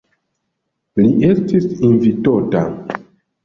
[1.03, 2.67] Li estis invitota.